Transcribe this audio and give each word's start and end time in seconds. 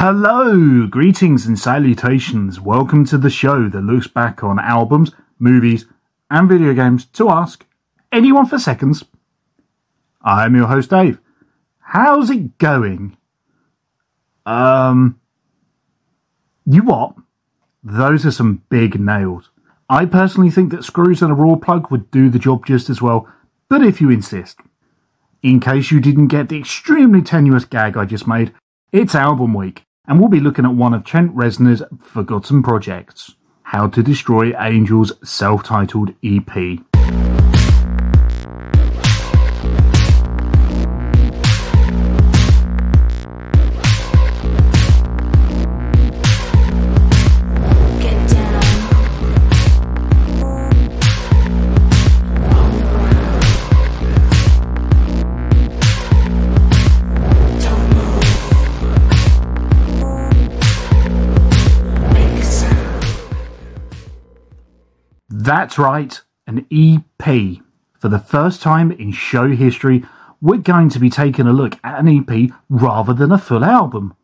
Hello, 0.00 0.86
greetings 0.86 1.44
and 1.44 1.58
salutations. 1.58 2.60
Welcome 2.60 3.04
to 3.06 3.18
the 3.18 3.28
show 3.28 3.68
that 3.68 3.80
looks 3.80 4.06
back 4.06 4.44
on 4.44 4.60
albums, 4.60 5.10
movies, 5.40 5.86
and 6.30 6.48
video 6.48 6.72
games 6.72 7.06
to 7.06 7.28
ask 7.30 7.66
anyone 8.12 8.46
for 8.46 8.60
seconds. 8.60 9.02
I'm 10.22 10.54
your 10.54 10.68
host, 10.68 10.90
Dave. 10.90 11.18
How's 11.80 12.30
it 12.30 12.58
going? 12.58 13.16
Um, 14.46 15.18
you 16.64 16.84
what? 16.84 17.16
Those 17.82 18.24
are 18.24 18.30
some 18.30 18.62
big 18.68 19.00
nails. 19.00 19.50
I 19.90 20.04
personally 20.04 20.52
think 20.52 20.70
that 20.70 20.84
screws 20.84 21.22
and 21.22 21.32
a 21.32 21.34
raw 21.34 21.56
plug 21.56 21.90
would 21.90 22.08
do 22.12 22.30
the 22.30 22.38
job 22.38 22.66
just 22.66 22.88
as 22.88 23.02
well, 23.02 23.28
but 23.68 23.82
if 23.82 24.00
you 24.00 24.10
insist. 24.10 24.60
In 25.42 25.58
case 25.58 25.90
you 25.90 25.98
didn't 25.98 26.28
get 26.28 26.50
the 26.50 26.58
extremely 26.60 27.20
tenuous 27.20 27.64
gag 27.64 27.96
I 27.96 28.04
just 28.04 28.28
made, 28.28 28.54
it's 28.92 29.16
album 29.16 29.54
week, 29.54 29.82
and 30.08 30.18
we'll 30.18 30.30
be 30.30 30.40
looking 30.40 30.64
at 30.64 30.74
one 30.74 30.94
of 30.94 31.04
Trent 31.04 31.36
Reznor's 31.36 31.82
forgotten 32.02 32.62
projects 32.62 33.34
How 33.62 33.86
to 33.88 34.02
Destroy 34.02 34.58
Angels 34.58 35.12
self 35.22 35.62
titled 35.62 36.14
EP. 36.24 36.78
That's 65.68 65.78
right, 65.78 66.18
an 66.46 66.66
EP. 66.72 67.58
For 68.00 68.08
the 68.08 68.18
first 68.18 68.62
time 68.62 68.90
in 68.90 69.12
show 69.12 69.48
history, 69.48 70.02
we're 70.40 70.56
going 70.56 70.88
to 70.88 70.98
be 70.98 71.10
taking 71.10 71.46
a 71.46 71.52
look 71.52 71.78
at 71.84 72.02
an 72.02 72.08
EP 72.08 72.50
rather 72.70 73.12
than 73.12 73.30
a 73.30 73.36
full 73.36 73.62
album. 73.62 74.16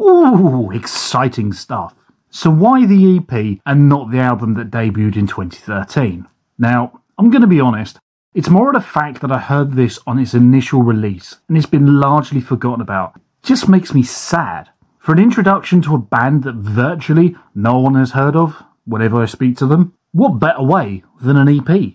Ooh, 0.00 0.70
exciting 0.70 1.52
stuff. 1.54 1.96
So, 2.30 2.50
why 2.50 2.86
the 2.86 3.16
EP 3.16 3.58
and 3.66 3.88
not 3.88 4.12
the 4.12 4.20
album 4.20 4.54
that 4.54 4.70
debuted 4.70 5.16
in 5.16 5.26
2013? 5.26 6.28
Now, 6.56 7.00
I'm 7.18 7.30
going 7.30 7.42
to 7.42 7.48
be 7.48 7.58
honest, 7.58 7.98
it's 8.32 8.48
more 8.48 8.68
of 8.68 8.74
the 8.74 8.88
fact 8.88 9.22
that 9.22 9.32
I 9.32 9.38
heard 9.38 9.72
this 9.72 9.98
on 10.06 10.20
its 10.20 10.34
initial 10.34 10.84
release 10.84 11.38
and 11.48 11.56
it's 11.56 11.66
been 11.66 11.98
largely 11.98 12.40
forgotten 12.40 12.80
about. 12.80 13.20
Just 13.42 13.68
makes 13.68 13.92
me 13.92 14.04
sad. 14.04 14.68
For 15.00 15.10
an 15.10 15.18
introduction 15.18 15.82
to 15.82 15.96
a 15.96 15.98
band 15.98 16.44
that 16.44 16.54
virtually 16.54 17.34
no 17.56 17.80
one 17.80 17.96
has 17.96 18.12
heard 18.12 18.36
of 18.36 18.62
whenever 18.84 19.20
I 19.20 19.26
speak 19.26 19.56
to 19.56 19.66
them, 19.66 19.94
what 20.12 20.38
better 20.38 20.62
way 20.62 21.02
than 21.20 21.36
an 21.36 21.48
EP? 21.48 21.94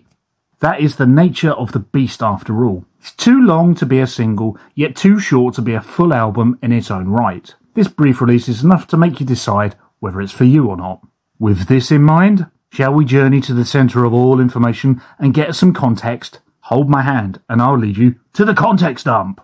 That 0.60 0.80
is 0.80 0.96
the 0.96 1.06
nature 1.06 1.52
of 1.52 1.70
the 1.70 1.78
beast 1.78 2.20
after 2.20 2.64
all. 2.64 2.84
It's 3.00 3.12
too 3.12 3.40
long 3.40 3.76
to 3.76 3.86
be 3.86 4.00
a 4.00 4.08
single, 4.08 4.58
yet 4.74 4.96
too 4.96 5.20
short 5.20 5.54
to 5.54 5.62
be 5.62 5.74
a 5.74 5.80
full 5.80 6.12
album 6.12 6.58
in 6.60 6.72
its 6.72 6.90
own 6.90 7.08
right. 7.08 7.54
This 7.74 7.86
brief 7.86 8.20
release 8.20 8.48
is 8.48 8.64
enough 8.64 8.88
to 8.88 8.96
make 8.96 9.20
you 9.20 9.26
decide 9.26 9.76
whether 10.00 10.20
it's 10.20 10.32
for 10.32 10.44
you 10.44 10.66
or 10.68 10.76
not. 10.76 11.00
With 11.38 11.68
this 11.68 11.92
in 11.92 12.02
mind, 12.02 12.46
shall 12.72 12.92
we 12.92 13.04
journey 13.04 13.40
to 13.42 13.54
the 13.54 13.64
centre 13.64 14.04
of 14.04 14.12
all 14.12 14.40
information 14.40 15.00
and 15.20 15.32
get 15.32 15.54
some 15.54 15.72
context? 15.72 16.40
Hold 16.62 16.90
my 16.90 17.02
hand 17.02 17.40
and 17.48 17.62
I'll 17.62 17.78
lead 17.78 17.96
you 17.96 18.16
to 18.32 18.44
the 18.44 18.52
context 18.52 19.04
dump. 19.04 19.40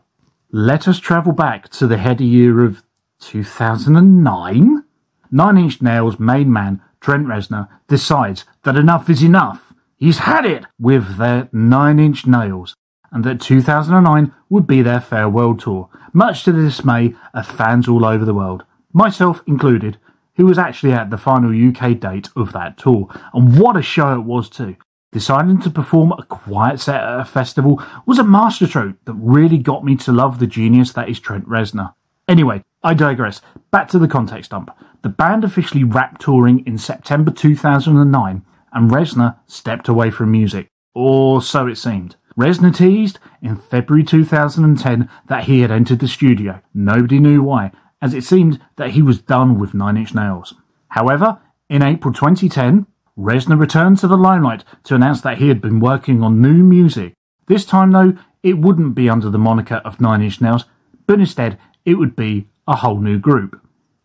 Let 0.50 0.88
us 0.88 0.98
travel 0.98 1.32
back 1.32 1.68
to 1.70 1.86
the 1.86 1.96
heady 1.96 2.26
year 2.26 2.64
of 2.64 2.82
2009. 3.20 4.84
Nine 5.30 5.58
Inch 5.58 5.80
Nails 5.80 6.18
main 6.18 6.52
man 6.52 6.82
Trent 7.04 7.26
Reznor 7.26 7.68
decides 7.86 8.46
that 8.62 8.76
enough 8.76 9.10
is 9.10 9.22
enough. 9.22 9.74
He's 9.98 10.20
had 10.20 10.46
it 10.46 10.64
with 10.80 11.18
their 11.18 11.50
Nine 11.52 11.98
Inch 11.98 12.26
Nails, 12.26 12.74
and 13.12 13.22
that 13.24 13.42
2009 13.42 14.32
would 14.48 14.66
be 14.66 14.80
their 14.80 15.02
farewell 15.02 15.54
tour, 15.54 15.90
much 16.14 16.44
to 16.44 16.52
the 16.52 16.62
dismay 16.62 17.14
of 17.34 17.46
fans 17.46 17.88
all 17.88 18.06
over 18.06 18.24
the 18.24 18.32
world, 18.32 18.64
myself 18.94 19.42
included, 19.46 19.98
who 20.36 20.46
was 20.46 20.56
actually 20.56 20.94
at 20.94 21.10
the 21.10 21.18
final 21.18 21.50
UK 21.52 22.00
date 22.00 22.30
of 22.34 22.54
that 22.54 22.78
tour. 22.78 23.06
And 23.34 23.60
what 23.60 23.76
a 23.76 23.82
show 23.82 24.14
it 24.14 24.24
was 24.24 24.48
too. 24.48 24.74
Deciding 25.12 25.60
to 25.60 25.68
perform 25.68 26.12
a 26.12 26.24
quiet 26.24 26.80
set 26.80 27.04
at 27.04 27.20
a 27.20 27.26
festival 27.26 27.82
was 28.06 28.18
a 28.18 28.24
masterstroke 28.24 28.96
that 29.04 29.12
really 29.12 29.58
got 29.58 29.84
me 29.84 29.94
to 29.96 30.10
love 30.10 30.38
the 30.38 30.46
genius 30.46 30.94
that 30.94 31.10
is 31.10 31.20
Trent 31.20 31.46
Reznor. 31.46 31.92
Anyway, 32.26 32.64
I 32.84 32.92
digress. 32.92 33.40
Back 33.70 33.88
to 33.88 33.98
the 33.98 34.06
context 34.06 34.50
dump. 34.50 34.70
The 35.00 35.08
band 35.08 35.42
officially 35.42 35.84
wrapped 35.84 36.20
touring 36.20 36.64
in 36.66 36.76
September 36.76 37.30
2009, 37.30 38.44
and 38.72 38.90
Reznor 38.90 39.38
stepped 39.46 39.88
away 39.88 40.10
from 40.10 40.30
music. 40.30 40.68
Or 40.94 41.40
so 41.40 41.66
it 41.66 41.76
seemed. 41.76 42.16
Reznor 42.38 42.76
teased 42.76 43.18
in 43.40 43.56
February 43.56 44.04
2010 44.04 45.08
that 45.28 45.44
he 45.44 45.60
had 45.60 45.70
entered 45.70 46.00
the 46.00 46.08
studio. 46.08 46.60
Nobody 46.74 47.18
knew 47.20 47.42
why, 47.42 47.72
as 48.02 48.12
it 48.12 48.22
seemed 48.22 48.60
that 48.76 48.90
he 48.90 49.00
was 49.00 49.22
done 49.22 49.58
with 49.58 49.72
Nine 49.72 49.96
Inch 49.96 50.14
Nails. 50.14 50.52
However, 50.88 51.40
in 51.70 51.82
April 51.82 52.12
2010, 52.12 52.86
Reznor 53.18 53.58
returned 53.58 53.98
to 53.98 54.08
the 54.08 54.18
limelight 54.18 54.62
to 54.84 54.94
announce 54.94 55.22
that 55.22 55.38
he 55.38 55.48
had 55.48 55.62
been 55.62 55.80
working 55.80 56.22
on 56.22 56.42
new 56.42 56.62
music. 56.62 57.14
This 57.46 57.64
time, 57.64 57.92
though, 57.92 58.18
it 58.42 58.58
wouldn't 58.58 58.94
be 58.94 59.08
under 59.08 59.30
the 59.30 59.38
moniker 59.38 59.76
of 59.86 60.02
Nine 60.02 60.20
Inch 60.20 60.42
Nails, 60.42 60.66
but 61.06 61.18
instead 61.18 61.58
it 61.86 61.94
would 61.94 62.14
be 62.14 62.48
a 62.66 62.76
whole 62.76 62.98
new 62.98 63.18
group, 63.18 63.60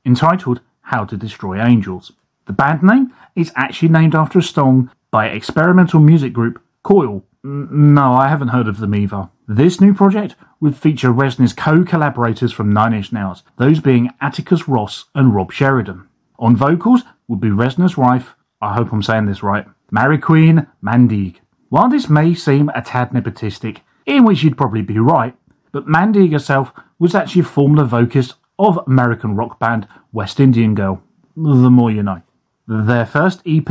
entitled 0.06 0.62
How 0.82 1.06
to 1.06 1.18
Destroy 1.18 1.64
Angels. 1.64 2.12
The 2.46 2.54
band 2.54 2.84
name 2.84 3.14
is 3.36 3.52
actually 3.56 3.90
named 3.90 4.16
after 4.16 4.40
a 4.40 4.44
song 4.44 4.92
by 5.12 5.28
experimental 5.28 6.00
music 6.00 6.34
group 6.34 6.62
Coil. 6.84 7.24
No, 7.44 8.14
I 8.14 8.28
haven't 8.28 8.50
heard 8.50 8.68
of 8.68 8.80
them 8.80 8.96
either. 8.96 9.30
This 9.48 9.80
new 9.80 9.94
project 9.94 10.36
would 10.60 10.76
feature 10.76 11.10
Reznor's 11.10 11.54
co-collaborators 11.54 12.52
from 12.52 12.74
Nine 12.74 12.94
Inch 12.94 13.12
Nails, 13.12 13.44
those 13.58 13.80
being 13.80 14.10
Atticus 14.22 14.68
Ross 14.68 15.06
and 15.16 15.34
Rob 15.34 15.52
Sheridan. 15.52 16.08
On 16.38 16.56
vocals 16.56 17.04
would 17.28 17.40
be 17.40 17.50
Reznor's 17.50 17.98
wife, 17.98 18.36
I 18.62 18.74
hope 18.74 18.92
I'm 18.92 19.04
saying 19.04 19.26
this 19.26 19.44
right, 19.44 19.66
Mary 19.92 20.18
Queen 20.18 20.68
Mandig. 20.84 21.38
While 21.70 21.90
this 21.90 22.10
may 22.10 22.34
seem 22.34 22.70
a 22.70 22.82
tad 22.82 23.12
nepotistic, 23.12 23.80
in 24.06 24.26
which 24.26 24.44
you'd 24.44 24.58
probably 24.58 24.82
be 24.82 25.00
right, 25.00 25.36
but 25.72 25.86
Maandig 25.86 26.32
herself 26.32 26.74
was 26.98 27.14
actually 27.14 27.42
a 27.42 27.46
former 27.46 27.84
vocalist 27.84 28.36
of 28.60 28.78
American 28.86 29.36
rock 29.36 29.58
band 29.58 29.88
West 30.12 30.40
Indian 30.40 30.76
Girl. 30.76 31.02
The 31.36 31.72
more 31.72 31.90
you 31.90 32.04
know. 32.04 32.22
Their 32.68 33.06
first 33.06 33.42
EP, 33.46 33.66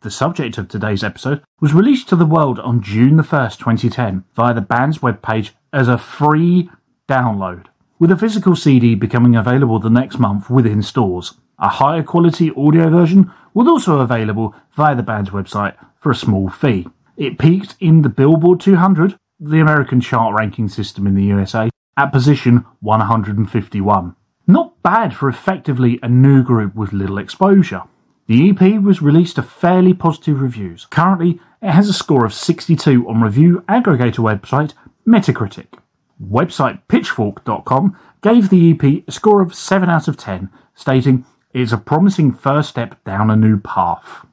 the 0.00 0.10
subject 0.10 0.58
of 0.58 0.66
today's 0.66 1.04
episode, 1.04 1.42
was 1.60 1.74
released 1.74 2.08
to 2.08 2.16
the 2.16 2.26
world 2.26 2.58
on 2.58 2.82
June 2.82 3.16
the 3.16 3.22
1st, 3.22 3.58
2010, 3.58 4.24
via 4.34 4.54
the 4.54 4.62
band's 4.62 4.98
webpage 4.98 5.50
as 5.72 5.86
a 5.86 5.98
free 5.98 6.70
download, 7.06 7.66
with 7.98 8.10
a 8.10 8.16
physical 8.16 8.56
CD 8.56 8.94
becoming 8.94 9.36
available 9.36 9.78
the 9.78 9.90
next 9.90 10.18
month 10.18 10.48
within 10.48 10.82
stores. 10.82 11.34
A 11.58 11.68
higher 11.68 12.02
quality 12.02 12.50
audio 12.56 12.88
version 12.88 13.30
was 13.52 13.68
also 13.68 14.00
available 14.00 14.54
via 14.74 14.96
the 14.96 15.02
band's 15.02 15.30
website 15.30 15.76
for 16.00 16.10
a 16.10 16.16
small 16.16 16.48
fee. 16.48 16.88
It 17.18 17.38
peaked 17.38 17.76
in 17.78 18.00
the 18.00 18.08
Billboard 18.08 18.60
200, 18.60 19.16
the 19.38 19.60
American 19.60 20.00
chart 20.00 20.34
ranking 20.34 20.68
system 20.68 21.06
in 21.06 21.14
the 21.14 21.24
USA, 21.24 21.68
at 21.96 22.12
position 22.12 22.64
151. 22.80 24.16
Not 24.50 24.82
bad 24.82 25.14
for 25.14 25.28
effectively 25.28 26.00
a 26.02 26.08
new 26.08 26.42
group 26.42 26.74
with 26.74 26.92
little 26.92 27.18
exposure. 27.18 27.84
The 28.26 28.50
EP 28.50 28.82
was 28.82 29.00
released 29.00 29.36
to 29.36 29.44
fairly 29.44 29.94
positive 29.94 30.40
reviews. 30.40 30.86
Currently, 30.86 31.38
it 31.62 31.70
has 31.70 31.88
a 31.88 31.92
score 31.92 32.24
of 32.24 32.34
62 32.34 33.08
on 33.08 33.20
review 33.20 33.62
aggregator 33.68 34.18
website 34.18 34.74
Metacritic. 35.06 35.78
Website 36.20 36.80
Pitchfork.com 36.88 37.96
gave 38.22 38.50
the 38.50 38.72
EP 38.72 39.04
a 39.06 39.12
score 39.12 39.40
of 39.40 39.54
7 39.54 39.88
out 39.88 40.08
of 40.08 40.16
10, 40.16 40.50
stating 40.74 41.24
it's 41.54 41.70
a 41.70 41.78
promising 41.78 42.32
first 42.32 42.70
step 42.70 43.04
down 43.04 43.30
a 43.30 43.36
new 43.36 43.56
path. 43.56 44.26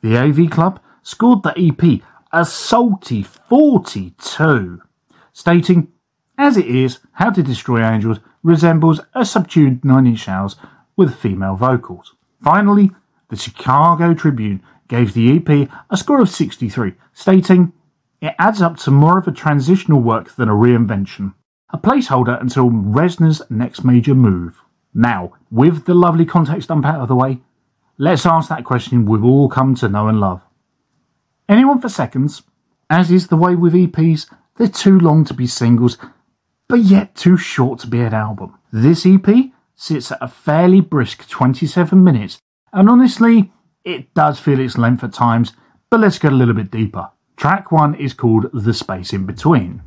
The 0.00 0.16
AV 0.16 0.50
Club 0.50 0.80
scored 1.02 1.42
the 1.42 1.52
EP 1.58 2.00
a 2.32 2.46
salty 2.46 3.22
42, 3.22 4.80
stating, 5.34 5.92
as 6.40 6.56
it 6.56 6.66
is, 6.66 7.00
How 7.12 7.28
to 7.30 7.42
Destroy 7.42 7.84
Angels 7.84 8.18
resembles 8.42 9.00
a 9.14 9.26
subdued 9.26 9.84
Nine 9.84 10.06
Inch 10.06 10.26
Nails 10.26 10.56
with 10.96 11.14
female 11.14 11.54
vocals. 11.54 12.14
Finally, 12.42 12.90
the 13.28 13.36
Chicago 13.36 14.14
Tribune 14.14 14.62
gave 14.88 15.12
the 15.12 15.36
EP 15.36 15.68
a 15.90 15.96
score 15.98 16.20
of 16.20 16.30
63, 16.30 16.94
stating, 17.12 17.74
it 18.22 18.34
adds 18.38 18.62
up 18.62 18.78
to 18.78 18.90
more 18.90 19.18
of 19.18 19.28
a 19.28 19.32
transitional 19.32 20.00
work 20.00 20.34
than 20.36 20.48
a 20.48 20.52
reinvention, 20.52 21.34
a 21.70 21.78
placeholder 21.78 22.40
until 22.40 22.70
Reznor's 22.70 23.42
next 23.50 23.84
major 23.84 24.14
move. 24.14 24.62
Now, 24.94 25.34
with 25.50 25.84
the 25.84 25.94
lovely 25.94 26.24
context 26.24 26.68
dump 26.68 26.86
out 26.86 27.00
of 27.00 27.08
the 27.08 27.14
way, 27.14 27.40
let's 27.98 28.24
ask 28.24 28.48
that 28.48 28.64
question 28.64 29.04
we've 29.04 29.24
all 29.24 29.50
come 29.50 29.74
to 29.76 29.90
know 29.90 30.08
and 30.08 30.18
love. 30.18 30.40
Anyone 31.50 31.82
for 31.82 31.90
seconds? 31.90 32.42
As 32.88 33.10
is 33.10 33.28
the 33.28 33.36
way 33.36 33.54
with 33.54 33.74
EPs, 33.74 34.26
they're 34.56 34.68
too 34.68 34.98
long 34.98 35.24
to 35.26 35.34
be 35.34 35.46
singles, 35.46 35.98
but 36.70 36.80
yet 36.80 37.14
too 37.14 37.36
short 37.36 37.80
to 37.80 37.86
be 37.86 38.00
an 38.00 38.14
album. 38.14 38.56
This 38.72 39.04
EP 39.04 39.28
sits 39.74 40.12
at 40.12 40.18
a 40.20 40.28
fairly 40.28 40.80
brisk 40.80 41.28
27 41.28 42.02
minutes, 42.02 42.38
and 42.72 42.88
honestly, 42.88 43.52
it 43.84 44.14
does 44.14 44.38
feel 44.38 44.60
its 44.60 44.78
length 44.78 45.02
at 45.02 45.12
times, 45.12 45.52
but 45.90 46.00
let's 46.00 46.18
get 46.18 46.32
a 46.32 46.36
little 46.36 46.54
bit 46.54 46.70
deeper. 46.70 47.10
Track 47.36 47.72
1 47.72 47.94
is 47.96 48.12
called 48.12 48.50
The 48.52 48.74
Space 48.74 49.12
in 49.12 49.26
Between. 49.26 49.82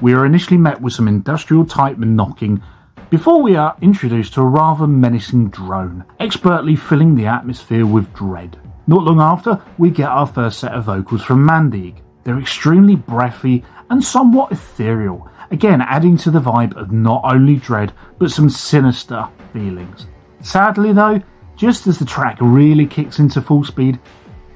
We 0.00 0.14
are 0.14 0.24
initially 0.24 0.58
met 0.58 0.80
with 0.80 0.92
some 0.92 1.08
industrial 1.08 1.64
type 1.64 1.98
knocking 1.98 2.62
before 3.10 3.42
we 3.42 3.56
are 3.56 3.76
introduced 3.82 4.34
to 4.34 4.42
a 4.42 4.46
rather 4.46 4.86
menacing 4.86 5.50
drone, 5.50 6.04
expertly 6.20 6.76
filling 6.76 7.16
the 7.16 7.26
atmosphere 7.26 7.84
with 7.84 8.12
dread. 8.14 8.56
Not 8.86 9.02
long 9.02 9.20
after, 9.20 9.60
we 9.78 9.90
get 9.90 10.08
our 10.08 10.26
first 10.26 10.60
set 10.60 10.72
of 10.72 10.84
vocals 10.84 11.22
from 11.22 11.44
Maandig. 11.44 12.02
They're 12.22 12.38
extremely 12.38 12.94
breathy 12.94 13.64
and 13.90 14.04
somewhat 14.04 14.52
ethereal, 14.52 15.28
again 15.50 15.80
adding 15.80 16.16
to 16.18 16.30
the 16.30 16.40
vibe 16.40 16.76
of 16.76 16.92
not 16.92 17.22
only 17.24 17.56
dread 17.56 17.92
but 18.18 18.30
some 18.30 18.50
sinister 18.50 19.28
feelings. 19.52 20.06
Sadly, 20.42 20.92
though, 20.92 21.20
just 21.56 21.86
as 21.86 21.98
the 21.98 22.04
track 22.04 22.38
really 22.40 22.86
kicks 22.86 23.18
into 23.18 23.42
full 23.42 23.64
speed, 23.64 23.98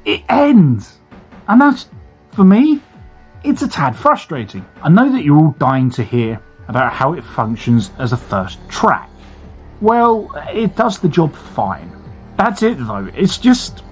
it 0.04 0.22
ends. 0.28 0.98
And 1.48 1.60
that's, 1.60 1.88
for 2.32 2.44
me, 2.44 2.80
it's 3.42 3.62
a 3.62 3.68
tad 3.68 3.94
frustrating. 3.94 4.64
I 4.82 4.88
know 4.88 5.12
that 5.12 5.22
you're 5.22 5.36
all 5.36 5.54
dying 5.58 5.90
to 5.90 6.02
hear 6.02 6.40
about 6.68 6.92
how 6.92 7.12
it 7.12 7.22
functions 7.22 7.90
as 7.98 8.12
a 8.12 8.16
first 8.16 8.58
track. 8.70 9.10
Well, 9.80 10.30
it 10.50 10.76
does 10.76 10.98
the 10.98 11.08
job 11.08 11.34
fine. 11.34 11.92
That's 12.36 12.62
it 12.62 12.78
though, 12.78 13.10
it's 13.14 13.38
just 13.38 13.82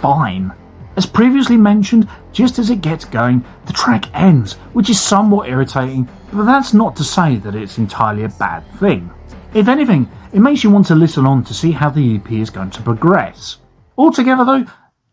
fine. 0.00 0.52
As 0.96 1.06
previously 1.06 1.56
mentioned, 1.56 2.08
just 2.32 2.60
as 2.60 2.70
it 2.70 2.80
gets 2.80 3.04
going, 3.04 3.44
the 3.66 3.72
track 3.72 4.04
ends, 4.14 4.52
which 4.74 4.90
is 4.90 5.00
somewhat 5.00 5.48
irritating, 5.48 6.08
that's 6.42 6.74
not 6.74 6.96
to 6.96 7.04
say 7.04 7.36
that 7.36 7.54
it's 7.54 7.78
entirely 7.78 8.24
a 8.24 8.28
bad 8.30 8.64
thing. 8.78 9.10
If 9.54 9.68
anything, 9.68 10.10
it 10.32 10.40
makes 10.40 10.64
you 10.64 10.70
want 10.70 10.86
to 10.88 10.96
listen 10.96 11.26
on 11.26 11.44
to 11.44 11.54
see 11.54 11.70
how 11.70 11.90
the 11.90 12.16
EP 12.16 12.32
is 12.32 12.50
going 12.50 12.70
to 12.70 12.82
progress. 12.82 13.58
Altogether 13.96 14.44
though, 14.44 14.64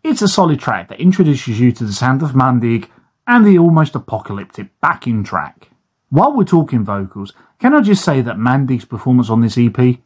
it's 0.03 0.23
a 0.23 0.27
solid 0.27 0.59
track 0.59 0.89
that 0.89 0.99
introduces 0.99 1.59
you 1.59 1.71
to 1.73 1.83
the 1.83 1.93
sound 1.93 2.23
of 2.23 2.31
Maandig 2.31 2.89
and 3.27 3.45
the 3.45 3.59
almost 3.59 3.93
apocalyptic 3.93 4.69
backing 4.81 5.23
track. 5.23 5.69
While 6.09 6.35
we're 6.35 6.43
talking 6.43 6.83
vocals, 6.83 7.33
can 7.59 7.75
I 7.75 7.81
just 7.81 8.03
say 8.03 8.21
that 8.21 8.37
Maandig's 8.37 8.85
performance 8.85 9.29
on 9.29 9.41
this 9.41 9.57
EP? 9.57 9.99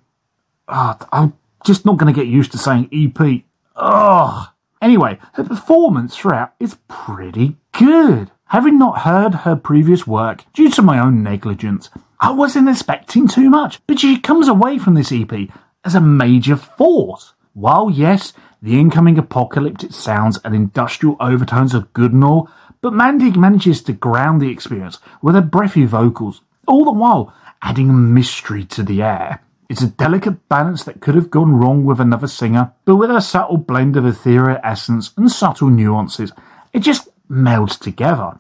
Ah, 0.67 0.97
I'm 1.11 1.33
just 1.65 1.85
not 1.85 1.97
going 1.97 2.13
to 2.13 2.19
get 2.19 2.27
used 2.27 2.51
to 2.51 2.57
saying 2.57 2.89
EP. 2.91 3.43
Ugh. 3.75 4.47
Anyway, 4.81 5.17
her 5.33 5.43
performance 5.43 6.15
throughout 6.15 6.53
is 6.59 6.77
pretty 6.87 7.55
good. 7.71 8.31
Having 8.49 8.77
not 8.77 8.99
heard 8.99 9.33
her 9.33 9.55
previous 9.55 10.05
work 10.05 10.45
due 10.53 10.69
to 10.69 10.83
my 10.83 10.99
own 10.99 11.23
negligence, 11.23 11.89
I 12.19 12.31
wasn't 12.31 12.69
expecting 12.69 13.27
too 13.27 13.49
much, 13.49 13.79
but 13.87 13.99
she 13.99 14.19
comes 14.19 14.47
away 14.47 14.77
from 14.77 14.93
this 14.93 15.11
EP 15.11 15.49
as 15.83 15.95
a 15.95 16.01
major 16.01 16.55
force. 16.55 17.33
While 17.53 17.89
yes, 17.89 18.33
the 18.61 18.79
incoming 18.79 19.17
apocalyptic 19.17 19.93
sounds 19.93 20.39
and 20.45 20.53
industrial 20.53 21.17
overtones 21.19 21.73
are 21.73 21.87
good 21.93 22.13
and 22.13 22.23
all, 22.23 22.49
but 22.81 22.93
Maandig 22.93 23.35
manages 23.35 23.81
to 23.83 23.93
ground 23.93 24.41
the 24.41 24.51
experience 24.51 24.99
with 25.23 25.33
her 25.33 25.41
breathy 25.41 25.85
vocals, 25.85 26.41
all 26.67 26.85
the 26.85 26.91
while 26.91 27.33
adding 27.63 28.13
mystery 28.13 28.63
to 28.65 28.83
the 28.83 29.01
air. 29.01 29.41
It's 29.69 29.81
a 29.81 29.87
delicate 29.87 30.47
balance 30.47 30.83
that 30.83 31.01
could 31.01 31.15
have 31.15 31.31
gone 31.31 31.55
wrong 31.55 31.83
with 31.83 31.99
another 31.99 32.27
singer, 32.27 32.73
but 32.85 32.97
with 32.97 33.09
a 33.09 33.21
subtle 33.21 33.57
blend 33.57 33.97
of 33.97 34.05
ethereal 34.05 34.59
essence 34.63 35.11
and 35.17 35.31
subtle 35.31 35.71
nuances, 35.71 36.31
it 36.73 36.81
just 36.81 37.09
melds 37.29 37.79
together. 37.79 38.39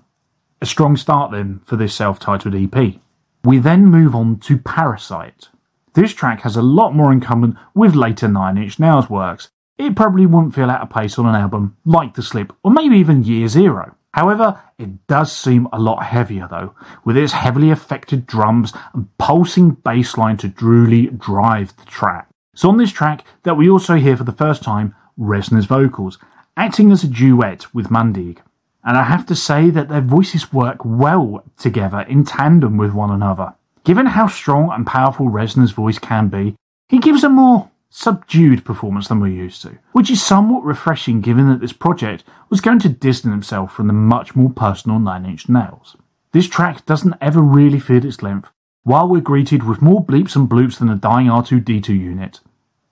A 0.61 0.65
strong 0.65 0.97
start 0.97 1.31
then 1.31 1.61
for 1.65 1.75
this 1.75 1.93
self 1.93 2.19
titled 2.19 2.55
EP. 2.55 2.95
We 3.43 3.59
then 3.59 3.85
move 3.85 4.15
on 4.15 4.39
to 4.39 4.57
Parasite. 4.57 5.49
This 5.93 6.13
track 6.13 6.41
has 6.41 6.55
a 6.55 6.61
lot 6.61 6.95
more 6.95 7.11
in 7.11 7.21
common 7.21 7.57
with 7.73 7.95
later 7.95 8.27
Nine 8.27 8.57
Inch 8.57 8.79
Nails 8.79 9.09
works. 9.09 9.49
It 9.77 9.95
probably 9.95 10.25
wouldn't 10.25 10.55
feel 10.55 10.69
out 10.69 10.81
of 10.81 10.89
place 10.89 11.19
on 11.19 11.25
an 11.25 11.35
album 11.35 11.77
like 11.85 12.15
The 12.15 12.23
Slip 12.23 12.53
or 12.63 12.71
maybe 12.71 12.97
even 12.97 13.23
Year 13.23 13.47
Zero. 13.47 13.95
However, 14.13 14.61
it 14.77 15.07
does 15.07 15.31
seem 15.31 15.67
a 15.73 15.79
lot 15.79 16.03
heavier 16.03 16.47
though, 16.49 16.73
with 17.03 17.17
its 17.17 17.33
heavily 17.33 17.69
affected 17.69 18.25
drums 18.25 18.71
and 18.93 19.09
pulsing 19.17 19.71
bass 19.71 20.17
line 20.17 20.37
to 20.37 20.49
truly 20.49 21.07
drive 21.07 21.75
the 21.75 21.85
track. 21.85 22.29
So 22.55 22.69
on 22.69 22.77
this 22.77 22.93
track 22.93 23.25
that 23.43 23.57
we 23.57 23.69
also 23.69 23.95
hear 23.95 24.15
for 24.15 24.23
the 24.23 24.31
first 24.31 24.63
time, 24.63 24.95
Reznor's 25.19 25.65
vocals, 25.65 26.17
acting 26.55 26.91
as 26.91 27.03
a 27.03 27.07
duet 27.07 27.73
with 27.73 27.87
Maandig. 27.89 28.39
And 28.85 28.97
I 28.97 29.03
have 29.03 29.25
to 29.25 29.35
say 29.35 29.71
that 29.71 29.89
their 29.89 30.01
voices 30.01 30.53
work 30.53 30.77
well 30.85 31.43
together 31.57 32.01
in 32.01 32.23
tandem 32.23 32.77
with 32.77 32.93
one 32.93 33.09
another. 33.09 33.55
Given 33.83 34.05
how 34.05 34.27
strong 34.27 34.71
and 34.71 34.85
powerful 34.85 35.27
Reznor's 35.27 35.71
voice 35.71 35.97
can 35.97 36.27
be, 36.29 36.55
he 36.87 36.99
gives 36.99 37.23
a 37.23 37.29
more 37.29 37.71
subdued 37.89 38.63
performance 38.63 39.07
than 39.07 39.19
we're 39.19 39.27
used 39.27 39.61
to, 39.63 39.79
which 39.91 40.11
is 40.11 40.23
somewhat 40.23 40.63
refreshing 40.63 41.21
given 41.21 41.49
that 41.49 41.61
this 41.61 41.73
project 41.73 42.23
was 42.49 42.61
going 42.61 42.77
to 42.79 42.89
distance 42.89 43.31
himself 43.31 43.73
from 43.73 43.87
the 43.87 43.93
much 43.93 44.35
more 44.35 44.49
personal 44.49 44.99
Nine 44.99 45.25
Inch 45.25 45.49
Nails. 45.49 45.95
This 46.31 46.47
track 46.47 46.85
doesn't 46.85 47.15
ever 47.21 47.41
really 47.41 47.79
feel 47.79 48.05
its 48.05 48.21
length, 48.21 48.49
while 48.83 49.07
we're 49.07 49.21
greeted 49.21 49.63
with 49.63 49.81
more 49.81 50.05
bleeps 50.05 50.35
and 50.35 50.49
bloops 50.49 50.77
than 50.77 50.89
a 50.89 50.95
dying 50.95 51.27
R2D2 51.27 51.89
unit. 51.89 52.41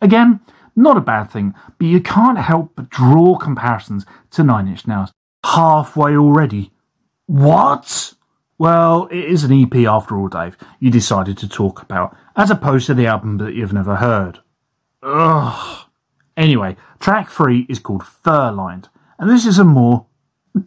Again, 0.01 0.40
not 0.75 0.98
a 0.98 1.01
bad 1.01 1.25
thing, 1.30 1.54
but 1.78 1.86
you 1.86 2.00
can't 2.00 2.40
help 2.40 2.72
but 2.75 2.90
draw 2.90 3.38
comparisons 3.38 4.06
to 4.31 4.44
Nine 4.44 4.68
Inch 4.68 4.88
Nails. 4.88 5.12
Halfway 5.45 6.16
already. 6.16 6.72
What? 7.25 8.13
Well, 8.57 9.07
it 9.12 9.25
is 9.25 9.44
an 9.44 9.51
EP 9.51 9.75
after 9.88 10.18
all, 10.18 10.28
Dave, 10.28 10.57
you 10.80 10.90
decided 10.90 11.38
to 11.40 11.50
talk 11.50 11.81
about, 11.81 12.16
as 12.36 12.50
opposed 12.50 12.88
to 12.88 12.94
the 12.94 13.07
album 13.07 13.38
that 13.38 13.54
you've 13.54 13.74
never 13.74 13.98
heard. 13.98 14.40
Ugh. 15.01 15.86
Anyway, 16.38 16.75
track 17.00 17.30
three 17.30 17.66
is 17.69 17.80
called 17.80 18.06
Fur-Lined, 18.06 18.90
and 19.19 19.30
this 19.30 19.45
is 19.45 19.60
a 19.60 19.63
more 19.63 20.06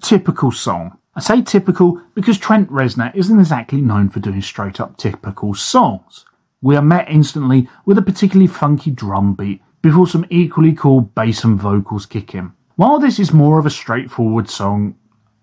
typical 0.01 0.53
song. 0.53 0.99
I 1.15 1.21
say 1.21 1.41
typical 1.41 2.03
because 2.15 2.37
Trent 2.37 2.71
Reznor 2.71 3.15
isn't 3.15 3.41
exactly 3.41 3.81
known 3.81 4.11
for 4.11 4.21
doing 4.21 4.43
straight 4.43 4.81
up 4.81 4.99
typical 4.99 5.55
songs. 5.55 6.27
We 6.61 6.77
are 6.77 6.83
met 6.83 7.09
instantly 7.09 7.69
with 7.87 7.97
a 7.97 8.03
particularly 8.03 8.49
funky 8.49 8.91
drum 8.91 9.35
beat 9.35 9.63
before 9.81 10.07
some 10.07 10.27
equally 10.29 10.75
cool 10.75 11.01
bass 11.01 11.45
and 11.45 11.59
vocals 11.59 12.05
kick 12.05 12.35
in. 12.35 12.53
While 12.77 12.99
this 12.99 13.19
is 13.19 13.33
more 13.33 13.59
of 13.59 13.65
a 13.65 13.71
straightforward 13.71 14.51
song, 14.51 14.97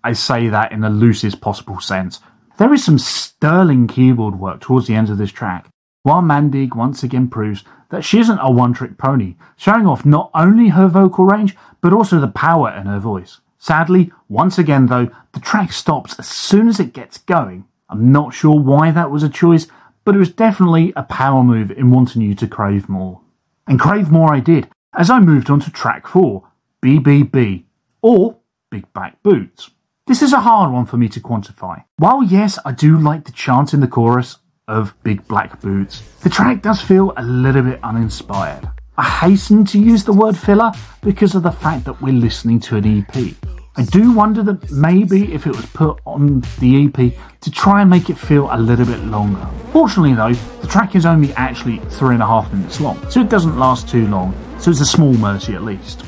I 0.04 0.12
say 0.12 0.48
that 0.48 0.70
in 0.70 0.82
the 0.82 0.88
loosest 0.88 1.40
possible 1.40 1.80
sense, 1.80 2.20
there 2.58 2.72
is 2.72 2.84
some 2.84 2.96
sterling 2.96 3.88
keyboard 3.88 4.38
work 4.38 4.60
towards 4.60 4.86
the 4.86 4.94
end 4.94 5.10
of 5.10 5.18
this 5.18 5.32
track, 5.32 5.68
while 6.04 6.22
Maandig 6.22 6.76
once 6.76 7.02
again 7.02 7.26
proves 7.26 7.64
that 7.90 8.04
she 8.04 8.20
isn't 8.20 8.38
a 8.38 8.52
one 8.52 8.72
trick 8.72 8.98
pony, 8.98 9.34
showing 9.56 9.84
off 9.84 10.06
not 10.06 10.30
only 10.32 10.68
her 10.68 10.86
vocal 10.86 11.24
range, 11.24 11.56
but 11.80 11.92
also 11.92 12.20
the 12.20 12.28
power 12.28 12.70
in 12.70 12.86
her 12.86 13.00
voice. 13.00 13.40
Sadly, 13.58 14.12
once 14.28 14.56
again 14.56 14.86
though, 14.86 15.10
the 15.32 15.40
track 15.40 15.72
stops 15.72 16.16
as 16.20 16.28
soon 16.28 16.68
as 16.68 16.78
it 16.78 16.92
gets 16.92 17.18
going. 17.18 17.64
I'm 17.88 18.12
not 18.12 18.32
sure 18.32 18.60
why 18.60 18.92
that 18.92 19.10
was 19.10 19.24
a 19.24 19.28
choice, 19.28 19.66
but 20.04 20.14
it 20.14 20.20
was 20.20 20.30
definitely 20.30 20.92
a 20.94 21.02
power 21.02 21.42
move 21.42 21.72
in 21.72 21.90
wanting 21.90 22.22
you 22.22 22.36
to 22.36 22.46
crave 22.46 22.88
more. 22.88 23.22
And 23.66 23.80
crave 23.80 24.08
more 24.08 24.32
I 24.32 24.38
did, 24.38 24.68
as 24.96 25.10
I 25.10 25.18
moved 25.18 25.50
on 25.50 25.58
to 25.60 25.72
track 25.72 26.06
4, 26.06 26.44
BBB, 26.84 27.64
or 28.02 28.36
Big 28.70 28.92
Black 28.92 29.22
Boots. 29.22 29.70
This 30.06 30.20
is 30.20 30.34
a 30.34 30.40
hard 30.40 30.70
one 30.70 30.84
for 30.84 30.98
me 30.98 31.08
to 31.08 31.18
quantify. 31.18 31.82
While 31.96 32.22
yes, 32.22 32.58
I 32.62 32.72
do 32.72 32.98
like 32.98 33.24
the 33.24 33.32
chant 33.32 33.72
in 33.72 33.80
the 33.80 33.88
chorus 33.88 34.36
of 34.68 34.94
Big 35.02 35.26
Black 35.26 35.62
Boots, 35.62 36.02
the 36.20 36.28
track 36.28 36.60
does 36.60 36.82
feel 36.82 37.14
a 37.16 37.22
little 37.22 37.62
bit 37.62 37.82
uninspired. 37.82 38.68
I 38.98 39.04
hasten 39.04 39.64
to 39.64 39.78
use 39.78 40.04
the 40.04 40.12
word 40.12 40.36
filler 40.36 40.72
because 41.00 41.34
of 41.34 41.42
the 41.42 41.52
fact 41.52 41.86
that 41.86 42.02
we're 42.02 42.12
listening 42.12 42.60
to 42.60 42.76
an 42.76 42.98
EP. 42.98 43.34
I 43.76 43.84
do 43.84 44.12
wonder 44.12 44.42
that 44.42 44.70
maybe 44.70 45.32
if 45.32 45.46
it 45.46 45.56
was 45.56 45.64
put 45.64 45.98
on 46.04 46.42
the 46.58 46.84
EP 46.84 47.14
to 47.40 47.50
try 47.50 47.80
and 47.80 47.88
make 47.88 48.10
it 48.10 48.18
feel 48.18 48.50
a 48.52 48.58
little 48.58 48.84
bit 48.84 49.00
longer. 49.04 49.48
Fortunately 49.72 50.12
though, 50.12 50.34
the 50.60 50.68
track 50.68 50.94
is 50.94 51.06
only 51.06 51.32
actually 51.32 51.78
three 51.78 52.12
and 52.12 52.22
a 52.22 52.26
half 52.26 52.52
minutes 52.52 52.78
long, 52.78 53.10
so 53.10 53.22
it 53.22 53.30
doesn't 53.30 53.58
last 53.58 53.88
too 53.88 54.06
long, 54.08 54.34
so 54.60 54.70
it's 54.70 54.80
a 54.80 54.84
small 54.84 55.14
mercy 55.14 55.54
at 55.54 55.62
least. 55.62 56.03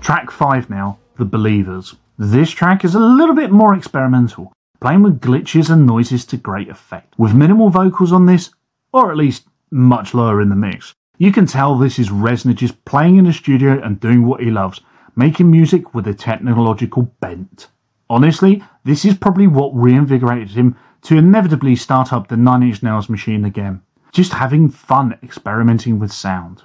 Track 0.00 0.30
5 0.30 0.70
now, 0.70 0.98
The 1.16 1.24
Believers. 1.24 1.96
This 2.18 2.50
track 2.50 2.84
is 2.84 2.94
a 2.94 3.00
little 3.00 3.34
bit 3.34 3.50
more 3.50 3.74
experimental, 3.74 4.52
playing 4.80 5.02
with 5.02 5.20
glitches 5.20 5.68
and 5.70 5.86
noises 5.86 6.24
to 6.26 6.36
great 6.36 6.68
effect. 6.68 7.14
With 7.18 7.34
minimal 7.34 7.70
vocals 7.70 8.12
on 8.12 8.26
this, 8.26 8.50
or 8.92 9.10
at 9.10 9.16
least 9.16 9.46
much 9.70 10.14
lower 10.14 10.40
in 10.40 10.48
the 10.48 10.56
mix, 10.56 10.94
you 11.18 11.32
can 11.32 11.46
tell 11.46 11.76
this 11.76 11.98
is 11.98 12.10
Reznor 12.10 12.54
just 12.54 12.84
playing 12.84 13.16
in 13.16 13.24
the 13.24 13.32
studio 13.32 13.80
and 13.82 13.98
doing 13.98 14.24
what 14.24 14.40
he 14.40 14.50
loves, 14.50 14.80
making 15.16 15.50
music 15.50 15.94
with 15.94 16.06
a 16.06 16.14
technological 16.14 17.02
bent. 17.20 17.68
Honestly, 18.08 18.62
this 18.84 19.04
is 19.04 19.16
probably 19.16 19.46
what 19.46 19.74
reinvigorated 19.74 20.50
him 20.50 20.76
to 21.02 21.16
inevitably 21.16 21.74
start 21.74 22.12
up 22.12 22.28
the 22.28 22.36
Nine 22.36 22.62
Inch 22.62 22.82
Nails 22.82 23.08
machine 23.08 23.44
again. 23.44 23.82
Just 24.12 24.34
having 24.34 24.68
fun 24.68 25.18
experimenting 25.22 25.98
with 25.98 26.12
sound. 26.12 26.62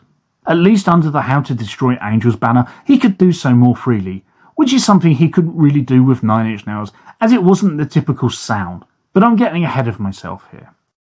At 0.52 0.58
least 0.58 0.90
under 0.90 1.10
the 1.10 1.22
How 1.22 1.40
to 1.44 1.56
Destroy 1.56 1.98
Angels 2.02 2.36
banner, 2.36 2.70
he 2.86 3.00
could 3.00 3.18
do 3.18 3.32
so 3.32 3.56
more 3.56 3.74
freely, 3.74 4.26
which 4.56 4.74
is 4.74 4.84
something 4.84 5.14
he 5.14 5.30
couldn't 5.30 5.56
really 5.56 5.80
do 5.80 6.04
with 6.04 6.24
Nine 6.24 6.52
Inch 6.52 6.68
Nails, 6.68 6.92
as 7.22 7.32
it 7.32 7.42
wasn't 7.42 7.78
the 7.78 7.86
typical 7.86 8.30
sound. 8.30 8.84
But 9.14 9.24
I'm 9.24 9.38
getting 9.38 9.64
ahead 9.64 9.88
of 9.88 9.98
myself 9.98 10.50
here. 10.52 10.74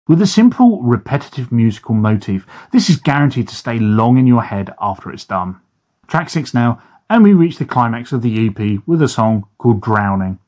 With 0.09 0.23
a 0.23 0.27
simple, 0.27 0.81
repetitive 0.81 1.53
musical 1.53 1.95
motif, 1.95 2.47
this 2.73 2.89
is 2.89 2.97
guaranteed 2.97 3.49
to 3.49 3.55
stay 3.55 3.79
long 3.79 4.17
in 4.17 4.27
your 4.27 4.43
head 4.43 4.73
after 4.81 5.11
it's 5.11 5.27
done. 5.27 5.61
Track 6.07 6.31
6 6.31 6.55
now, 6.55 6.81
and 7.11 7.23
we 7.23 7.35
reach 7.35 7.59
the 7.59 7.67
climax 7.67 8.13
of 8.13 8.23
the 8.23 8.47
EP 8.47 8.81
with 8.87 9.03
a 9.03 9.09
song 9.09 9.47
called 9.59 9.83
Drowning. 9.83 10.39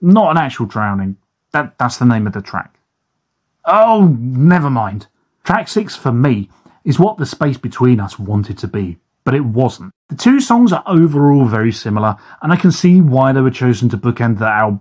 Not 0.00 0.30
an 0.30 0.36
actual 0.36 0.66
drowning, 0.66 1.16
that, 1.50 1.76
that's 1.78 1.96
the 1.96 2.04
name 2.04 2.28
of 2.28 2.32
the 2.32 2.42
track. 2.42 2.78
Oh, 3.64 4.16
never 4.20 4.70
mind. 4.70 5.08
Track 5.42 5.66
6 5.66 5.96
for 5.96 6.12
me 6.12 6.48
is 6.86 6.98
what 6.98 7.18
the 7.18 7.26
space 7.26 7.58
between 7.58 8.00
us 8.00 8.18
wanted 8.18 8.56
to 8.56 8.68
be, 8.68 8.96
but 9.24 9.34
it 9.34 9.44
wasn't. 9.44 9.92
The 10.08 10.16
two 10.16 10.40
songs 10.40 10.72
are 10.72 10.84
overall 10.86 11.44
very 11.44 11.72
similar, 11.72 12.16
and 12.40 12.52
I 12.52 12.56
can 12.56 12.72
see 12.72 13.00
why 13.00 13.32
they 13.32 13.40
were 13.42 13.50
chosen 13.50 13.90
to 13.90 13.98
bookend 13.98 14.38
the 14.38 14.46
album. 14.46 14.80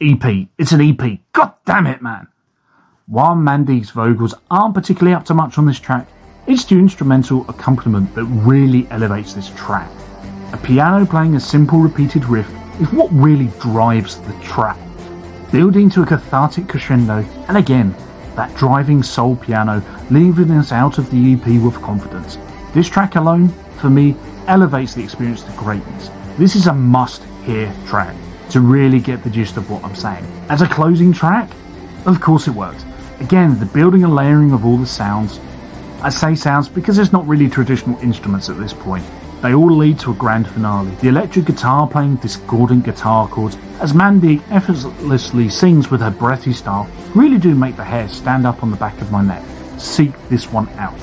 EP. 0.00 0.48
It's 0.58 0.72
an 0.72 0.80
EP. 0.80 1.20
God 1.32 1.54
damn 1.64 1.86
it, 1.86 2.02
man. 2.02 2.26
While 3.06 3.36
Maandig's 3.36 3.90
vocals 3.90 4.34
aren't 4.50 4.74
particularly 4.74 5.14
up 5.14 5.24
to 5.26 5.34
much 5.34 5.58
on 5.58 5.66
this 5.66 5.78
track, 5.78 6.08
it's 6.46 6.64
the 6.64 6.74
instrumental 6.74 7.48
accompaniment 7.48 8.12
that 8.16 8.24
really 8.24 8.88
elevates 8.90 9.32
this 9.32 9.50
track. 9.50 9.90
A 10.52 10.58
piano 10.58 11.06
playing 11.06 11.36
a 11.36 11.40
simple 11.40 11.78
repeated 11.78 12.24
riff 12.24 12.50
is 12.80 12.92
what 12.92 13.12
really 13.12 13.46
drives 13.60 14.16
the 14.22 14.32
track, 14.42 14.78
building 15.52 15.88
to 15.90 16.02
a 16.02 16.06
cathartic 16.06 16.68
crescendo, 16.68 17.24
and 17.46 17.56
again, 17.56 17.94
that 18.36 18.54
driving 18.56 19.02
soul 19.02 19.36
piano 19.36 19.82
leaving 20.10 20.50
us 20.52 20.72
out 20.72 20.98
of 20.98 21.10
the 21.10 21.34
EP 21.34 21.62
with 21.62 21.80
confidence. 21.82 22.38
This 22.72 22.88
track 22.88 23.16
alone, 23.16 23.48
for 23.78 23.90
me, 23.90 24.16
elevates 24.46 24.94
the 24.94 25.02
experience 25.02 25.42
to 25.42 25.52
greatness. 25.52 26.10
This 26.38 26.56
is 26.56 26.66
a 26.66 26.72
must 26.72 27.22
hear 27.44 27.72
track 27.86 28.16
to 28.50 28.60
really 28.60 29.00
get 29.00 29.22
the 29.22 29.30
gist 29.30 29.56
of 29.56 29.70
what 29.70 29.84
I'm 29.84 29.94
saying. 29.94 30.24
As 30.48 30.62
a 30.62 30.68
closing 30.68 31.12
track, 31.12 31.50
of 32.06 32.20
course 32.20 32.48
it 32.48 32.54
works. 32.54 32.84
Again, 33.20 33.58
the 33.58 33.66
building 33.66 34.04
and 34.04 34.14
layering 34.14 34.52
of 34.52 34.64
all 34.64 34.76
the 34.76 34.86
sounds. 34.86 35.40
I 36.02 36.08
say 36.10 36.34
sounds 36.34 36.68
because 36.68 36.96
there's 36.96 37.12
not 37.12 37.26
really 37.26 37.48
traditional 37.48 37.98
instruments 38.00 38.48
at 38.48 38.58
this 38.58 38.72
point. 38.72 39.04
They 39.42 39.54
all 39.54 39.74
lead 39.74 39.98
to 40.00 40.12
a 40.12 40.14
grand 40.14 40.48
finale. 40.48 40.94
The 41.00 41.08
electric 41.08 41.46
guitar 41.46 41.88
playing 41.88 42.16
discordant 42.16 42.84
guitar 42.84 43.26
chords 43.26 43.56
as 43.80 43.92
Mandy 43.92 44.40
effortlessly 44.50 45.48
sings 45.48 45.90
with 45.90 46.00
her 46.00 46.12
breathy 46.12 46.52
style 46.52 46.88
really 47.16 47.38
do 47.38 47.52
make 47.56 47.76
the 47.76 47.82
hair 47.82 48.06
stand 48.08 48.46
up 48.46 48.62
on 48.62 48.70
the 48.70 48.76
back 48.76 49.00
of 49.00 49.10
my 49.10 49.20
neck. 49.20 49.44
Seek 49.80 50.12
this 50.28 50.52
one 50.52 50.68
out. 50.78 50.94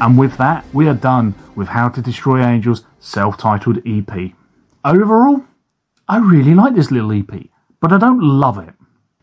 And 0.00 0.16
with 0.16 0.36
that, 0.36 0.64
we 0.72 0.86
are 0.86 0.94
done 0.94 1.34
with 1.56 1.66
How 1.66 1.88
to 1.88 2.00
Destroy 2.00 2.44
Angels 2.44 2.84
self-titled 3.00 3.78
EP. 3.84 4.30
Overall, 4.84 5.42
I 6.08 6.18
really 6.18 6.54
like 6.54 6.76
this 6.76 6.92
little 6.92 7.12
EP, 7.12 7.48
but 7.80 7.92
I 7.92 7.98
don't 7.98 8.20
love 8.20 8.58
it. 8.58 8.74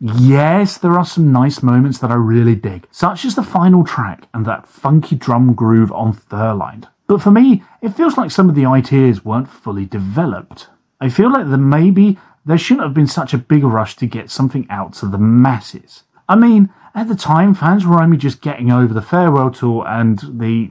Yes, 0.01 0.77
there 0.77 0.97
are 0.97 1.05
some 1.05 1.31
nice 1.31 1.63
moments 1.63 1.99
that 1.99 2.11
I 2.11 2.15
really 2.15 2.55
dig, 2.55 2.87
such 2.91 3.23
as 3.23 3.35
the 3.35 3.43
final 3.43 3.85
track 3.85 4.27
and 4.33 4.45
that 4.45 4.67
funky 4.67 5.15
drum 5.15 5.53
groove 5.53 5.93
on 5.93 6.11
Fur-Lined. 6.11 6.89
But 7.09 7.23
for 7.23 7.31
me, 7.31 7.63
it 7.81 7.95
feels 7.95 8.17
like 8.17 8.29
some 8.29 8.49
of 8.49 8.55
the 8.55 8.67
ideas 8.67 9.25
weren't 9.25 9.49
fully 9.49 9.85
developed. 9.85 10.67
I 11.01 11.09
feel 11.09 11.31
like 11.33 11.49
that 11.49 11.57
maybe 11.57 12.19
there 12.45 12.57
shouldn't 12.57 12.85
have 12.85 12.93
been 12.93 13.07
such 13.07 13.33
a 13.33 13.39
big 13.39 13.63
rush 13.63 13.95
to 13.95 14.05
get 14.05 14.29
something 14.29 14.67
out 14.69 14.93
to 14.93 15.07
the 15.07 15.17
masses. 15.17 16.03
I 16.29 16.35
mean, 16.35 16.71
at 16.93 17.07
the 17.07 17.15
time, 17.15 17.55
fans 17.55 17.83
were 17.83 17.99
only 17.99 18.15
just 18.15 18.41
getting 18.41 18.71
over 18.71 18.93
the 18.93 19.01
farewell 19.01 19.49
tour 19.49 19.87
and 19.87 20.19
the, 20.19 20.69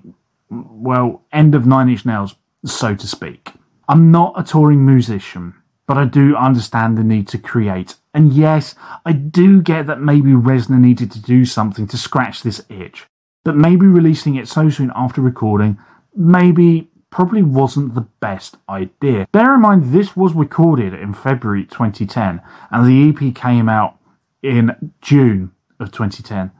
well, 0.48 1.24
end 1.32 1.56
of 1.56 1.66
Nine 1.66 1.88
Inch 1.88 2.06
Nails, 2.06 2.36
so 2.64 2.94
to 2.94 3.06
speak. 3.08 3.54
I'm 3.88 4.12
not 4.12 4.38
a 4.38 4.44
touring 4.44 4.86
musician, 4.86 5.54
but 5.88 5.98
I 5.98 6.04
do 6.04 6.36
understand 6.36 6.96
the 6.96 7.02
need 7.02 7.26
to 7.28 7.38
create. 7.38 7.96
And 8.14 8.32
yes, 8.32 8.76
I 9.04 9.10
do 9.10 9.60
get 9.60 9.88
that 9.88 10.00
maybe 10.00 10.30
Reznor 10.30 10.78
needed 10.78 11.10
to 11.12 11.20
do 11.20 11.44
something 11.44 11.88
to 11.88 11.96
scratch 11.96 12.42
this 12.42 12.64
itch. 12.68 13.06
But 13.44 13.56
maybe 13.56 13.86
releasing 13.86 14.36
it 14.36 14.46
so 14.46 14.70
soon 14.70 14.92
after 14.94 15.20
recording, 15.20 15.78
maybe 16.18 16.90
probably 17.10 17.42
wasn't 17.42 17.94
the 17.94 18.06
best 18.20 18.56
idea. 18.68 19.26
Bear 19.32 19.54
in 19.54 19.62
mind, 19.62 19.92
this 19.92 20.14
was 20.16 20.34
recorded 20.34 20.92
in 20.92 21.14
February 21.14 21.64
2010, 21.64 22.42
and 22.70 22.86
the 22.86 23.08
EP 23.08 23.34
came 23.34 23.68
out 23.68 23.96
in 24.42 24.92
June 25.00 25.52
of 25.80 25.90
2010. 25.90 26.50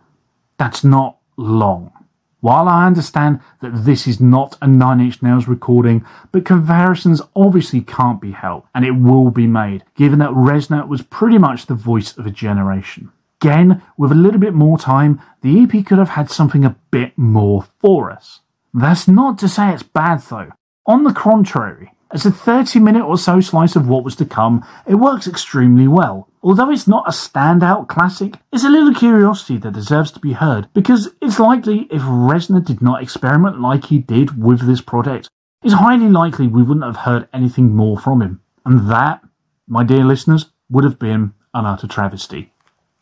That's 0.57 0.83
not 0.83 1.19
long. 1.37 1.93
While 2.41 2.69
I 2.69 2.87
understand 2.87 3.41
that 3.61 3.85
this 3.85 4.07
is 4.07 4.21
not 4.21 4.57
a 4.63 4.67
Nine 4.69 5.01
Inch 5.01 5.23
Nails 5.23 5.49
recording, 5.49 6.05
but 6.31 6.45
comparisons 6.45 7.21
obviously 7.35 7.81
can't 7.81 8.21
be 8.21 8.31
helped, 8.31 8.69
and 8.75 8.85
it 8.85 8.93
will 8.93 9.31
be 9.31 9.49
made, 9.49 9.85
given 9.97 10.21
that 10.21 10.31
Reznor 10.31 10.87
was 10.87 11.03
pretty 11.03 11.37
much 11.37 11.67
the 11.67 11.75
voice 11.75 12.17
of 12.17 12.27
a 12.27 12.31
generation. 12.31 13.11
Again, 13.43 13.83
with 13.97 14.13
a 14.13 14.17
little 14.17 14.41
bit 14.41 14.55
more 14.55 14.79
time, 14.79 15.21
the 15.43 15.63
EP 15.63 15.85
could 15.85 15.99
have 15.99 16.11
had 16.11 16.31
something 16.31 16.65
a 16.65 16.77
bit 16.91 17.19
more 17.19 17.67
for 17.81 18.11
us. 18.11 18.41
That's 18.79 19.09
not 19.09 19.39
to 19.39 19.49
say 19.49 19.73
it's 19.73 19.83
bad 19.83 20.21
though. 20.21 20.53
On 20.87 21.03
the 21.03 21.13
contrary, 21.13 21.91
as 22.13 22.25
a 22.25 22.31
30 22.31 22.79
minute 22.79 23.05
or 23.05 23.19
so 23.19 23.41
slice 23.41 23.75
of 23.75 23.89
what 23.89 24.05
was 24.05 24.15
to 24.17 24.25
come, 24.25 24.65
it 24.87 24.95
works 24.95 25.27
extremely 25.27 25.89
well. 25.89 26.29
Although 26.45 26.71
it's 26.71 26.87
not 26.87 27.09
a 27.09 27.11
standout 27.11 27.89
classic, 27.89 28.35
it's 28.53 28.63
a 28.63 28.69
little 28.69 28.95
curiosity 28.95 29.59
that 29.59 29.73
deserves 29.73 30.13
to 30.13 30.21
be 30.21 30.35
heard 30.35 30.69
because 30.75 31.09
it's 31.21 31.41
likely 31.41 31.89
if 31.91 32.03
Reznor 32.03 32.65
did 32.65 32.81
not 32.81 33.03
experiment 33.03 33.61
like 33.61 33.87
he 33.87 33.99
did 33.99 34.41
with 34.41 34.65
this 34.65 34.81
project, 34.81 35.29
it's 35.65 35.75
highly 35.75 36.09
likely 36.09 36.47
we 36.47 36.63
wouldn't 36.63 36.87
have 36.87 37.05
heard 37.05 37.29
anything 37.33 37.75
more 37.75 37.99
from 37.99 38.23
him. 38.23 38.41
And 38.65 38.89
that, 38.89 39.25
my 39.67 39.83
dear 39.83 40.05
listeners, 40.05 40.53
would 40.71 40.85
have 40.85 41.01
been 41.01 41.35
an 41.53 41.67
utter 41.67 41.89
travesty. 41.89 42.53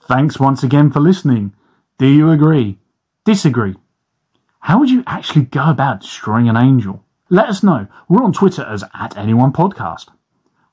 Thanks 0.00 0.40
once 0.40 0.62
again 0.62 0.90
for 0.90 1.00
listening. 1.00 1.52
Do 1.98 2.06
you 2.06 2.30
agree? 2.30 2.78
Disagree? 3.26 3.76
How 4.66 4.80
would 4.80 4.90
you 4.90 5.04
actually 5.06 5.44
go 5.44 5.70
about 5.70 6.00
destroying 6.00 6.48
an 6.48 6.56
angel? 6.56 7.04
Let 7.30 7.48
us 7.48 7.62
know. 7.62 7.86
We're 8.08 8.24
on 8.24 8.32
Twitter 8.32 8.64
as 8.64 8.82
at 8.94 9.16
anyone 9.16 9.52
podcast. 9.52 10.08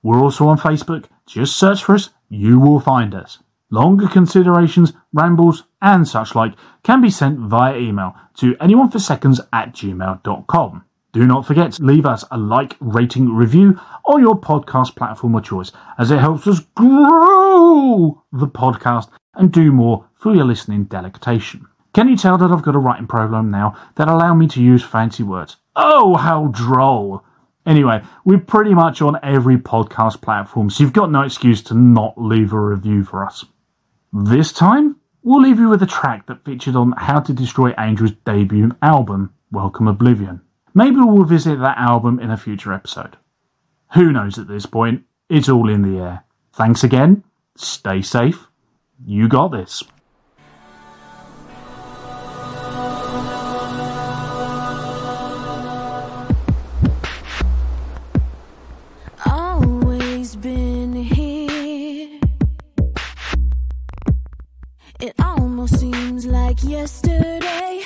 We're 0.01 0.19
also 0.19 0.47
on 0.47 0.57
Facebook. 0.57 1.05
Just 1.27 1.55
search 1.57 1.83
for 1.83 1.93
us. 1.93 2.09
You 2.27 2.59
will 2.59 2.79
find 2.79 3.13
us. 3.13 3.38
Longer 3.69 4.07
considerations, 4.07 4.93
rambles, 5.13 5.65
and 5.79 6.07
such 6.07 6.33
like 6.33 6.55
can 6.81 7.03
be 7.03 7.12
sent 7.12 7.38
via 7.38 7.77
email 7.77 8.15
to 8.38 8.55
anyoneforseconds 8.55 9.41
at 9.53 9.73
gmail.com. 9.73 10.85
Do 11.12 11.27
not 11.27 11.45
forget 11.45 11.73
to 11.73 11.83
leave 11.83 12.07
us 12.07 12.25
a 12.31 12.38
like, 12.39 12.75
rating, 12.79 13.31
review 13.31 13.79
on 14.05 14.21
your 14.21 14.41
podcast 14.41 14.95
platform 14.95 15.35
of 15.35 15.43
choice 15.43 15.71
as 16.00 16.09
it 16.09 16.17
helps 16.17 16.47
us 16.47 16.62
grow 16.73 18.23
the 18.31 18.47
podcast 18.47 19.09
and 19.35 19.51
do 19.51 19.71
more 19.71 20.07
for 20.15 20.33
your 20.33 20.45
listening 20.45 20.85
delectation. 20.85 21.67
Can 21.93 22.09
you 22.09 22.17
tell 22.17 22.39
that 22.39 22.50
I've 22.50 22.63
got 22.63 22.73
a 22.73 22.79
writing 22.79 23.05
program 23.05 23.51
now 23.51 23.77
that 23.95 24.07
allow 24.07 24.33
me 24.33 24.47
to 24.47 24.63
use 24.63 24.83
fancy 24.83 25.21
words? 25.21 25.57
Oh, 25.75 26.15
how 26.15 26.47
droll! 26.47 27.23
Anyway, 27.67 28.01
we're 28.25 28.39
pretty 28.39 28.73
much 28.73 29.00
on 29.00 29.19
every 29.21 29.57
podcast 29.57 30.19
platform, 30.19 30.71
so 30.71 30.83
you've 30.83 30.91
got 30.91 31.12
no 31.12 31.21
excuse 31.21 31.62
to 31.63 31.75
not 31.75 32.15
leave 32.17 32.51
a 32.51 32.59
review 32.59 33.03
for 33.03 33.23
us. 33.23 33.45
This 34.12 34.51
time, 34.51 34.95
we'll 35.21 35.41
leave 35.41 35.59
you 35.59 35.69
with 35.69 35.83
a 35.83 35.88
track 35.88 36.25
that 36.25 36.43
featured 36.43 36.75
on 36.75 36.93
How 36.97 37.19
to 37.19 37.31
Destroy 37.31 37.75
Angels' 37.77 38.13
debut 38.25 38.71
album, 38.81 39.31
Welcome 39.51 39.88
Oblivion. 39.88 40.41
Maybe 40.73 40.95
we'll 40.95 41.25
visit 41.25 41.59
that 41.59 41.77
album 41.77 42.19
in 42.19 42.31
a 42.31 42.38
future 42.38 42.73
episode. 42.73 43.17
Who 43.93 44.12
knows 44.12 44.39
at 44.39 44.47
this 44.47 44.65
point? 44.65 45.03
It's 45.29 45.47
all 45.47 45.69
in 45.69 45.83
the 45.83 46.00
air. 46.00 46.23
Thanks 46.53 46.83
again. 46.83 47.23
Stay 47.55 48.01
safe. 48.01 48.47
You 49.05 49.27
got 49.27 49.51
this. 49.51 49.83
Like 66.53 66.63
yesterday. 66.69 67.83